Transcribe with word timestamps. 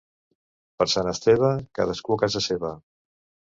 Per 0.79 0.87
Sant 0.93 1.09
Esteve, 1.11 1.53
cadascú 1.81 2.19
a 2.19 2.19
casa 2.25 2.45
seva. 2.49 2.75